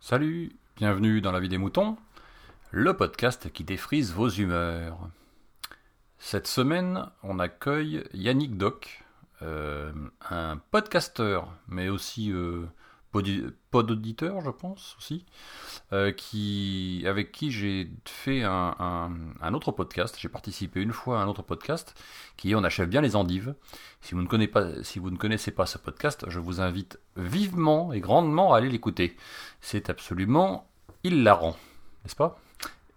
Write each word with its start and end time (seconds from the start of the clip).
Salut, 0.00 0.52
bienvenue 0.76 1.20
dans 1.20 1.32
La 1.32 1.40
vie 1.40 1.48
des 1.48 1.58
moutons, 1.58 1.96
le 2.70 2.96
podcast 2.96 3.52
qui 3.52 3.64
défrise 3.64 4.12
vos 4.12 4.28
humeurs. 4.28 5.08
Cette 6.18 6.46
semaine, 6.46 7.06
on 7.22 7.38
accueille 7.38 8.04
Yannick 8.12 8.56
Doc, 8.56 9.04
euh, 9.42 9.92
un 10.28 10.58
podcasteur, 10.70 11.48
mais 11.68 11.88
aussi 11.88 12.30
euh, 12.32 12.66
pod- 13.12 13.54
podauditeur, 13.70 14.40
je 14.40 14.50
pense 14.50 14.96
aussi, 14.98 15.24
euh, 15.92 16.12
qui, 16.12 17.04
avec 17.06 17.32
qui 17.32 17.50
j'ai 17.50 17.90
fait 18.04 18.42
un, 18.42 19.10
autre 19.54 19.72
podcast. 19.72 20.16
J'ai 20.18 20.28
participé 20.28 20.80
une 20.80 20.92
fois 20.92 21.20
à 21.20 21.22
un 21.22 21.28
autre 21.28 21.42
podcast 21.42 21.94
qui 22.36 22.50
est 22.50 22.54
On 22.54 22.64
achève 22.64 22.88
bien 22.88 23.00
les 23.00 23.16
endives. 23.16 23.54
Si 24.00 24.14
vous 24.14 24.22
ne 24.22 25.16
connaissez 25.16 25.50
pas, 25.50 25.66
ce 25.66 25.78
podcast, 25.78 26.24
je 26.28 26.38
vous 26.38 26.60
invite 26.60 26.98
vivement 27.16 27.92
et 27.92 28.00
grandement 28.00 28.54
à 28.54 28.58
aller 28.58 28.68
l'écouter. 28.70 29.16
C'est 29.60 29.90
absolument 29.90 30.68
hilarant, 31.04 31.56
n'est-ce 32.04 32.16
pas? 32.16 32.38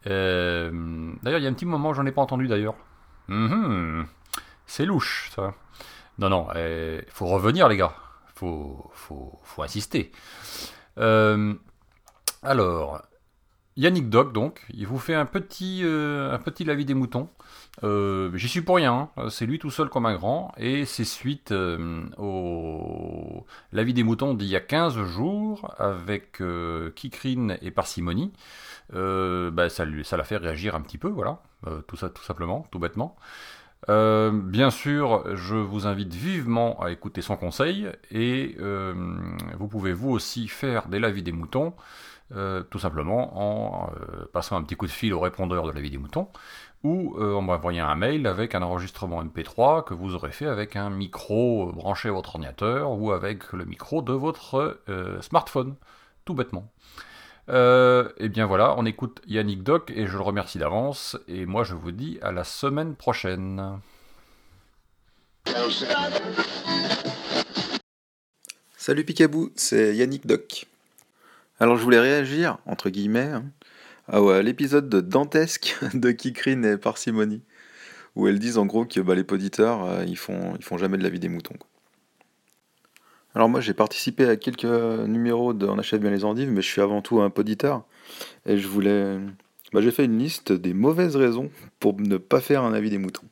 Euh, 0.08 1.14
D'ailleurs, 1.24 1.40
il 1.40 1.44
y 1.44 1.48
a 1.48 1.50
un 1.50 1.54
petit 1.54 1.66
moment, 1.66 1.94
j'en 1.94 2.06
ai 2.06 2.12
pas 2.12 2.22
entendu 2.22 2.48
d'ailleurs. 2.48 2.76
Mhm. 3.28 4.06
C'est 4.66 4.86
louche, 4.86 5.32
ça. 5.36 5.54
Non, 6.20 6.30
non, 6.30 6.48
il 6.56 7.04
faut 7.10 7.26
revenir, 7.26 7.68
les 7.68 7.78
gars. 7.78 7.96
Faut, 8.36 8.90
faut, 8.94 9.40
faut 9.44 9.64
insister. 9.64 10.12
Euh, 10.98 11.54
alors, 12.42 13.02
Yannick 13.76 14.10
Doc, 14.10 14.34
donc, 14.34 14.66
il 14.74 14.88
vous 14.88 15.00
fait 15.00 15.16
un 15.16 15.26
petit, 15.26 15.82
euh, 15.84 16.34
un 16.34 16.40
petit 16.40 16.64
lavis 16.64 16.86
des 16.86 16.94
moutons. 16.94 17.30
Euh, 17.84 18.30
J'y 18.36 18.48
suis 18.48 18.62
pour 18.62 18.76
rien, 18.76 19.10
hein. 19.18 19.30
c'est 19.30 19.46
lui 19.46 19.60
tout 19.60 19.72
seul 19.72 19.90
comme 19.90 20.06
un 20.06 20.16
grand, 20.16 20.52
et 20.58 20.86
c'est 20.86 21.06
suite 21.06 21.54
au 22.18 23.46
lavis 23.72 23.94
des 23.94 24.04
moutons 24.04 24.34
d'il 24.34 24.48
y 24.48 24.56
a 24.56 24.62
15 24.62 24.96
jours 25.04 25.74
avec 25.78 26.42
Kikrine 26.96 27.58
et 27.62 27.72
Parcimonie. 27.72 28.32
Bah, 28.92 29.70
ça 29.70 29.86
l'a 29.86 30.24
fait 30.24 30.38
réagir 30.38 30.76
un 30.76 30.82
petit 30.82 30.98
peu, 30.98 31.10
voilà, 31.10 31.42
tout 31.88 31.96
ça, 31.96 32.10
tout 32.10 32.24
simplement, 32.24 32.68
tout 32.72 32.80
bêtement. 32.80 33.16
Euh, 33.90 34.32
bien 34.32 34.70
sûr, 34.70 35.36
je 35.36 35.56
vous 35.56 35.88
invite 35.88 36.14
vivement 36.14 36.80
à 36.82 36.92
écouter 36.92 37.22
son 37.22 37.36
conseil 37.36 37.90
et 38.12 38.56
euh, 38.60 38.94
vous 39.58 39.68
pouvez 39.68 39.94
vous 39.94 40.10
aussi 40.12 40.48
faire 40.48 40.88
des 40.88 41.00
lavis 41.00 41.24
des 41.24 41.32
moutons, 41.32 41.74
euh, 42.34 42.64
tout 42.64 42.80
simplement 42.80 43.86
en 43.86 43.92
passant 44.32 44.56
un 44.56 44.64
petit 44.64 44.76
coup 44.76 44.88
de 44.88 44.92
fil 44.92 45.14
au 45.14 45.20
répondeur 45.20 45.66
de 45.66 45.72
la 45.72 45.82
vie 45.82 45.92
des 45.92 45.98
moutons 45.98 46.30
ou 46.84 47.18
en 47.18 47.42
m'envoyant 47.42 47.88
un 47.88 47.96
mail 47.96 48.28
avec 48.28 48.56
un 48.56 48.62
enregistrement 48.62 49.24
MP3 49.24 49.86
que 49.86 49.94
vous 49.94 50.16
aurez 50.16 50.32
fait 50.32 50.48
avec 50.48 50.76
un 50.76 50.90
micro 50.90 51.72
branché 51.72 52.10
à 52.10 52.12
votre 52.12 52.36
ordinateur 52.36 52.92
ou 52.92 53.12
avec 53.14 53.54
le 53.54 53.64
micro 53.64 54.02
de 54.02 54.12
votre 54.12 54.82
smartphone, 55.22 55.76
tout 56.26 56.34
bêtement. 56.34 56.70
Euh, 57.50 58.10
et 58.18 58.30
bien 58.30 58.46
voilà, 58.46 58.76
on 58.78 58.86
écoute 58.86 59.22
Yannick 59.28 59.64
Doc 59.64 59.92
et 59.94 60.08
je 60.08 60.16
le 60.16 60.24
remercie 60.24 60.58
d'avance. 60.58 61.18
Et 61.28 61.46
moi 61.46 61.64
je 61.64 61.76
vous 61.76 61.92
dis 61.92 62.20
à 62.22 62.32
la 62.32 62.44
semaine 62.44 62.96
prochaine. 62.96 63.80
Salut 68.78 69.04
Picabou, 69.04 69.52
c'est 69.56 69.96
Yannick 69.96 70.26
Doc. 70.26 70.68
Alors 71.60 71.78
je 71.78 71.84
voulais 71.84 72.00
réagir, 72.00 72.58
entre 72.66 72.90
guillemets, 72.90 73.32
hein, 73.32 73.46
à 74.08 74.22
ouais, 74.22 74.44
l'épisode 74.44 74.90
de 74.90 75.02
dantesque 75.02 75.76
de 75.94 76.12
Kikrine 76.12 76.66
et 76.66 76.78
Parcimonie, 76.78 77.42
où 78.16 78.28
elles 78.28 78.40
disent 78.40 78.58
en 78.58 78.66
gros 78.66 78.86
que 78.86 79.00
bah, 79.00 79.16
les 79.16 79.24
poditeurs, 79.24 79.86
euh, 79.86 80.06
ils, 80.06 80.18
font, 80.18 80.56
ils 80.58 80.64
font 80.64 80.78
jamais 80.78 80.98
de 80.98 81.04
la 81.04 81.10
vie 81.10 81.20
des 81.20 81.30
moutons. 81.30 81.56
quoi. 81.58 81.68
Alors 83.36 83.50
moi 83.50 83.62
j'ai 83.62 83.74
participé 83.74 84.26
à 84.26 84.36
quelques 84.36 84.66
numéros 84.66 85.54
de 85.54 85.66
On 85.66 85.80
achète 85.80 86.02
bien 86.02 86.12
les 86.12 86.24
endives, 86.24 86.52
mais 86.52 86.62
je 86.62 86.68
suis 86.68 86.82
avant 86.82 87.02
tout 87.02 87.22
un 87.22 87.30
poditeur, 87.30 87.84
et 88.46 88.58
je 88.58 88.68
voulais... 88.68 89.18
Bah, 89.72 89.82
j'ai 89.82 89.92
fait 89.92 90.06
une 90.06 90.20
liste 90.20 90.52
des 90.52 90.74
mauvaises 90.74 91.16
raisons 91.16 91.50
pour 91.80 92.00
ne 92.00 92.18
pas 92.18 92.42
faire 92.42 92.64
un 92.64 92.74
avis 92.74 92.92
des 92.92 93.00
moutons. 93.00 93.26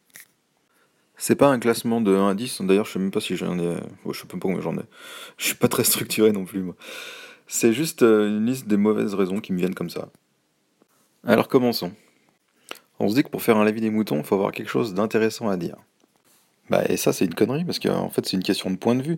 C'est 1.17 1.35
pas 1.35 1.49
un 1.49 1.59
classement 1.59 2.01
de 2.01 2.15
1 2.15 2.29
à 2.29 2.33
10, 2.33 2.63
d'ailleurs 2.63 2.85
je 2.85 2.93
sais 2.93 2.99
même 2.99 3.11
pas 3.11 3.21
si 3.21 3.35
j'en 3.35 3.59
ai... 3.59 3.77
oh, 4.05 4.13
je 4.13 4.21
sais 4.21 4.27
pas 4.27 4.37
combien 4.41 4.59
j'en 4.59 4.75
ai. 4.75 4.83
Je 5.37 5.45
suis 5.45 5.55
pas 5.55 5.67
très 5.67 5.83
structuré 5.83 6.31
non 6.31 6.45
plus. 6.45 6.65
C'est 7.45 7.73
juste 7.73 8.01
euh, 8.01 8.27
une 8.27 8.45
liste 8.45 8.67
des 8.67 8.77
mauvaises 8.77 9.13
raisons 9.13 9.39
qui 9.39 9.53
me 9.53 9.59
viennent 9.59 9.75
comme 9.75 9.89
ça. 9.89 10.09
Alors 11.23 11.47
commençons. 11.47 11.91
On 12.97 13.09
se 13.09 13.15
dit 13.15 13.23
que 13.23 13.29
pour 13.29 13.41
faire 13.41 13.57
un 13.57 13.65
lavis 13.65 13.81
des 13.81 13.89
moutons, 13.89 14.17
il 14.17 14.23
faut 14.23 14.35
avoir 14.35 14.51
quelque 14.51 14.69
chose 14.69 14.93
d'intéressant 14.93 15.49
à 15.49 15.57
dire. 15.57 15.75
Bah, 16.69 16.83
et 16.87 16.97
ça, 16.97 17.13
c'est 17.13 17.25
une 17.25 17.33
connerie, 17.33 17.65
parce 17.65 17.79
qu'en 17.79 18.09
fait, 18.09 18.25
c'est 18.25 18.37
une 18.37 18.43
question 18.43 18.69
de 18.69 18.77
point 18.77 18.95
de 18.95 19.01
vue. 19.01 19.17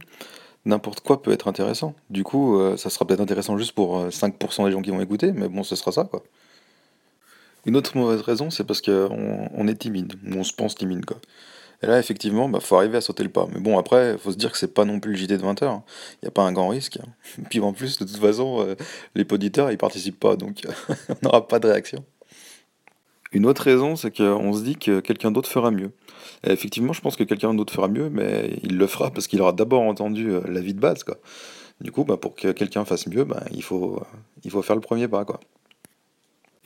N'importe 0.65 1.01
quoi 1.01 1.21
peut 1.21 1.31
être 1.31 1.47
intéressant. 1.47 1.93
Du 2.09 2.23
coup, 2.23 2.57
euh, 2.57 2.77
ça 2.77 2.89
sera 2.89 3.05
peut-être 3.05 3.19
intéressant 3.19 3.57
juste 3.57 3.73
pour 3.73 3.97
euh, 3.97 4.09
5% 4.09 4.65
des 4.65 4.71
gens 4.71 4.81
qui 4.81 4.91
vont 4.91 5.01
écouter, 5.01 5.33
mais 5.33 5.49
bon, 5.49 5.63
ce 5.63 5.75
sera 5.75 5.91
ça, 5.91 6.05
quoi. 6.05 6.23
Une 7.65 7.75
autre 7.75 7.97
mauvaise 7.97 8.21
raison, 8.21 8.49
c'est 8.49 8.63
parce 8.63 8.81
qu'on 8.81 9.49
on 9.53 9.67
est 9.67 9.75
timide, 9.75 10.13
ou 10.25 10.35
on 10.35 10.43
se 10.43 10.53
pense 10.53 10.75
timide, 10.75 11.05
quoi. 11.05 11.17
Et 11.83 11.85
là, 11.85 11.99
effectivement, 11.99 12.47
bah, 12.47 12.61
faut 12.61 12.77
arriver 12.77 12.97
à 12.97 13.01
sauter 13.01 13.23
le 13.23 13.29
pas. 13.29 13.45
Mais 13.53 13.59
bon, 13.59 13.77
après, 13.77 14.17
faut 14.17 14.31
se 14.31 14.37
dire 14.37 14.51
que 14.53 14.57
c'est 14.57 14.73
pas 14.73 14.85
non 14.85 15.01
plus 15.01 15.11
le 15.11 15.17
JT 15.17 15.37
de 15.37 15.43
20h. 15.43 15.81
Il 16.21 16.23
n'y 16.23 16.27
a 16.29 16.31
pas 16.31 16.43
un 16.43 16.53
grand 16.53 16.69
risque. 16.69 16.97
Puis 17.49 17.59
en 17.59 17.73
plus, 17.73 17.99
de 17.99 18.05
toute 18.05 18.17
façon, 18.17 18.65
euh, 18.65 18.75
les 19.15 19.25
poditeurs, 19.25 19.69
ils 19.69 19.77
participent 19.77 20.19
pas, 20.19 20.37
donc 20.37 20.61
on 21.09 21.15
n'aura 21.23 21.45
pas 21.45 21.59
de 21.59 21.67
réaction. 21.67 22.05
Une 23.33 23.47
autre 23.47 23.63
raison, 23.63 23.95
c'est 23.95 24.15
qu'on 24.15 24.53
se 24.53 24.61
dit 24.61 24.75
que 24.75 24.99
quelqu'un 24.99 25.31
d'autre 25.31 25.49
fera 25.49 25.71
mieux. 25.71 25.91
Effectivement, 26.43 26.93
je 26.93 27.01
pense 27.01 27.15
que 27.15 27.23
quelqu'un 27.23 27.53
d'autre 27.53 27.73
fera 27.73 27.87
mieux, 27.87 28.09
mais 28.09 28.59
il 28.63 28.77
le 28.77 28.87
fera 28.87 29.09
parce 29.09 29.27
qu'il 29.27 29.41
aura 29.41 29.53
d'abord 29.53 29.81
entendu 29.81 30.29
euh, 30.29 30.41
la 30.47 30.61
vie 30.61 30.73
de 30.73 30.79
base. 30.79 31.03
Du 31.81 31.91
coup, 31.91 32.03
bah, 32.03 32.17
pour 32.17 32.35
que 32.35 32.51
quelqu'un 32.51 32.85
fasse 32.85 33.07
mieux, 33.07 33.23
bah, 33.23 33.43
il, 33.51 33.63
faut, 33.63 33.99
faire 34.61 34.75
le 34.75 34.81
premier 34.81 35.07
pas. 35.07 35.25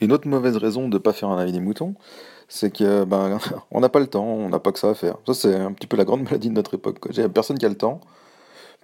Une 0.00 0.12
autre 0.12 0.28
mauvaise 0.28 0.56
raison 0.56 0.88
de 0.88 0.94
ne 0.94 0.98
pas 0.98 1.12
faire 1.12 1.28
un 1.30 1.38
avis 1.38 1.52
des 1.52 1.60
moutons, 1.60 1.94
c'est 2.48 2.70
que 2.70 3.04
ben, 3.04 3.38
on 3.70 3.80
n'a 3.80 3.88
pas 3.88 4.00
le 4.00 4.06
temps, 4.06 4.26
on 4.26 4.48
n'a 4.48 4.58
pas 4.58 4.70
que 4.70 4.78
ça 4.78 4.90
à 4.90 4.94
faire. 4.94 5.16
Ça, 5.26 5.34
c'est 5.34 5.54
un 5.54 5.72
petit 5.72 5.86
peu 5.86 5.96
la 5.96 6.04
grande 6.04 6.22
maladie 6.24 6.50
de 6.50 6.54
notre 6.54 6.74
époque. 6.74 6.98
personne 7.32 7.58
qui 7.58 7.64
a 7.64 7.68
le 7.70 7.76
temps, 7.76 8.00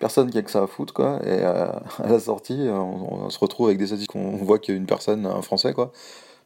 personne 0.00 0.30
qui 0.30 0.38
a 0.38 0.42
que 0.42 0.50
ça 0.50 0.62
à 0.62 0.66
foutre, 0.66 0.94
quoi. 0.94 1.20
Et 1.24 1.42
euh, 1.42 1.66
à 1.98 2.08
la 2.08 2.18
sortie, 2.18 2.66
on, 2.70 3.28
se 3.28 3.38
retrouve 3.38 3.66
avec 3.66 3.78
des 3.78 3.86
statistiques 3.86 4.12
qu'on 4.12 4.36
voit 4.36 4.58
qu'une 4.58 4.86
personne, 4.86 5.26
un 5.26 5.42
Français, 5.42 5.74
quoi, 5.74 5.92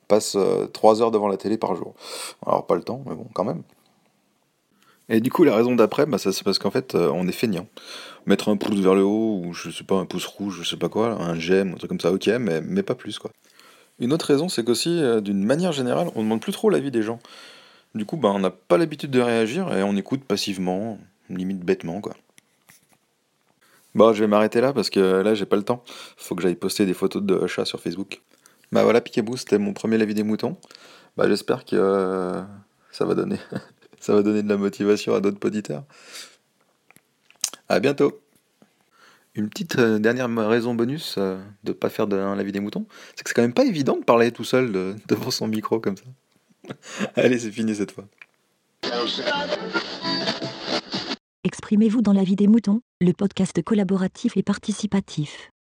passe 0.08 0.34
euh, 0.36 0.66
3 0.66 1.02
heures 1.02 1.10
devant 1.10 1.28
la 1.28 1.36
télé 1.36 1.58
par 1.58 1.76
jour. 1.76 1.94
Alors, 2.46 2.66
pas 2.66 2.74
le 2.74 2.82
temps, 2.82 3.02
mais 3.06 3.14
bon, 3.14 3.26
quand 3.34 3.44
même. 3.44 3.62
Et 5.08 5.20
du 5.20 5.30
coup, 5.30 5.44
la 5.44 5.54
raison 5.54 5.74
d'après, 5.74 6.06
bah, 6.06 6.18
ça, 6.18 6.32
c'est 6.32 6.44
parce 6.44 6.58
qu'en 6.58 6.70
fait, 6.70 6.94
euh, 6.94 7.10
on 7.14 7.26
est 7.28 7.32
feignant. 7.32 7.66
Mettre 8.26 8.48
un 8.48 8.56
pouce 8.56 8.80
vers 8.80 8.94
le 8.94 9.04
haut, 9.04 9.40
ou 9.44 9.54
je 9.54 9.70
sais 9.70 9.84
pas, 9.84 9.94
un 9.94 10.04
pouce 10.04 10.26
rouge, 10.26 10.58
je 10.62 10.68
sais 10.68 10.76
pas 10.76 10.88
quoi, 10.88 11.12
un 11.12 11.34
j'aime, 11.38 11.72
un 11.72 11.76
truc 11.76 11.88
comme 11.88 12.00
ça, 12.00 12.12
ok, 12.12 12.26
mais, 12.40 12.60
mais 12.60 12.82
pas 12.82 12.94
plus, 12.94 13.18
quoi. 13.18 13.30
Une 14.00 14.12
autre 14.12 14.26
raison, 14.26 14.48
c'est 14.48 14.64
qu'aussi, 14.64 14.90
euh, 15.02 15.20
d'une 15.20 15.44
manière 15.44 15.72
générale, 15.72 16.08
on 16.14 16.22
demande 16.22 16.40
plus 16.40 16.52
trop 16.52 16.70
l'avis 16.70 16.90
des 16.90 17.02
gens. 17.02 17.18
Du 17.94 18.04
coup, 18.04 18.16
bah, 18.16 18.30
on 18.34 18.38
n'a 18.38 18.50
pas 18.50 18.76
l'habitude 18.76 19.10
de 19.10 19.20
réagir 19.20 19.74
et 19.74 19.82
on 19.82 19.96
écoute 19.96 20.24
passivement, 20.24 20.98
limite 21.30 21.60
bêtement, 21.60 22.00
quoi. 22.00 22.14
Bon, 23.94 24.12
je 24.12 24.20
vais 24.20 24.28
m'arrêter 24.28 24.60
là 24.60 24.72
parce 24.72 24.90
que 24.90 25.00
là, 25.00 25.34
j'ai 25.34 25.46
pas 25.46 25.56
le 25.56 25.62
temps. 25.62 25.82
Faut 26.16 26.34
que 26.34 26.42
j'aille 26.42 26.54
poster 26.54 26.86
des 26.86 26.94
photos 26.94 27.22
de 27.22 27.46
chats 27.46 27.64
sur 27.64 27.80
Facebook. 27.80 28.20
Bah 28.72 28.84
voilà, 28.84 29.00
Picaboo, 29.00 29.36
c'était 29.36 29.58
mon 29.58 29.72
premier 29.72 30.00
avis 30.00 30.14
des 30.14 30.22
moutons. 30.22 30.56
Bah, 31.16 31.28
j'espère 31.28 31.64
que 31.64 31.74
euh, 31.76 32.42
ça 32.90 33.04
va 33.04 33.14
donner, 33.14 33.38
ça 34.00 34.14
va 34.14 34.22
donner 34.22 34.42
de 34.42 34.48
la 34.48 34.56
motivation 34.56 35.14
à 35.14 35.20
d'autres 35.20 35.38
poditeurs. 35.38 35.84
À 37.68 37.80
bientôt. 37.80 38.20
Une 39.34 39.48
petite 39.48 39.78
euh, 39.78 39.98
dernière 39.98 40.28
raison 40.48 40.74
bonus 40.74 41.14
euh, 41.18 41.38
de 41.62 41.72
pas 41.72 41.90
faire 41.90 42.06
de 42.08 42.16
un 42.16 42.34
lavis 42.34 42.50
des 42.52 42.60
moutons, 42.60 42.86
c'est 43.14 43.22
que 43.22 43.30
c'est 43.30 43.34
quand 43.34 43.42
même 43.42 43.52
pas 43.54 43.64
évident 43.64 43.96
de 43.96 44.04
parler 44.04 44.32
tout 44.32 44.44
seul 44.44 44.72
de- 44.72 44.96
devant 45.08 45.30
son 45.30 45.46
micro 45.46 45.78
comme 45.80 45.96
ça. 45.96 46.74
Allez, 47.16 47.38
c'est 47.38 47.52
fini 47.52 47.74
cette 47.74 47.92
fois. 47.92 48.04
Exprimez-vous 51.44 52.02
dans 52.02 52.12
la 52.12 52.24
vie 52.24 52.36
des 52.36 52.48
moutons, 52.48 52.80
le 53.00 53.12
podcast 53.12 53.62
collaboratif 53.62 54.36
et 54.36 54.42
participatif. 54.42 55.50